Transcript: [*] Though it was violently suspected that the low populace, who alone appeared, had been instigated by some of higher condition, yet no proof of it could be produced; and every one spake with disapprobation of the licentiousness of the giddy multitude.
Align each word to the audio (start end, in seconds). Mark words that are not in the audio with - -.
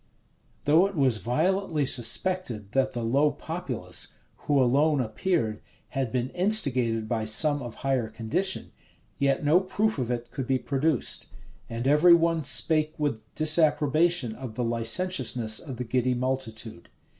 [*] 0.33 0.65
Though 0.65 0.87
it 0.87 0.95
was 0.95 1.17
violently 1.17 1.85
suspected 1.85 2.71
that 2.71 2.93
the 2.93 3.03
low 3.03 3.29
populace, 3.29 4.15
who 4.47 4.59
alone 4.59 4.99
appeared, 4.99 5.61
had 5.89 6.11
been 6.11 6.29
instigated 6.31 7.07
by 7.07 7.23
some 7.23 7.61
of 7.61 7.75
higher 7.85 8.09
condition, 8.09 8.71
yet 9.19 9.45
no 9.45 9.59
proof 9.59 9.99
of 9.99 10.09
it 10.09 10.31
could 10.31 10.47
be 10.47 10.57
produced; 10.57 11.27
and 11.69 11.87
every 11.87 12.15
one 12.15 12.43
spake 12.43 12.95
with 12.97 13.21
disapprobation 13.35 14.33
of 14.33 14.55
the 14.55 14.63
licentiousness 14.63 15.59
of 15.59 15.77
the 15.77 15.83
giddy 15.83 16.15
multitude. 16.15 16.89